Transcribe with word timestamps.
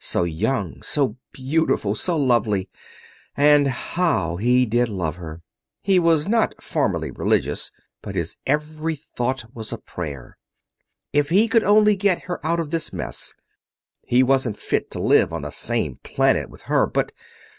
So 0.00 0.24
young, 0.24 0.80
so 0.80 1.18
beautiful, 1.32 1.94
so 1.94 2.16
lovely 2.16 2.70
and 3.36 3.68
how 3.68 4.36
he 4.36 4.64
did 4.64 4.88
love 4.88 5.16
her! 5.16 5.42
He 5.82 5.98
was 5.98 6.26
not 6.26 6.62
formally 6.62 7.10
religious, 7.10 7.70
but 8.00 8.14
his 8.14 8.38
every 8.46 8.96
thought 8.96 9.44
was 9.54 9.70
a 9.70 9.76
prayer. 9.76 10.38
If 11.12 11.28
he 11.28 11.46
could 11.46 11.62
only 11.64 11.94
get 11.94 12.22
her 12.22 12.40
out 12.42 12.58
of 12.58 12.70
this 12.70 12.90
mess... 12.90 13.34
he 14.00 14.22
wasn't 14.22 14.56
fit 14.56 14.90
to 14.92 14.98
live 14.98 15.30
on 15.30 15.42
the 15.42 15.50
same 15.50 15.96
planet 16.06 16.48
with 16.48 16.62
her, 16.72 16.86
but 16.86 17.12